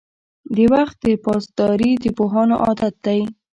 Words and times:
•د 0.55 0.57
وخت 0.73 1.01
پاسداري 1.23 1.91
د 2.03 2.05
پوهانو 2.17 2.55
عادت 2.65 2.95
دی. 3.05 3.21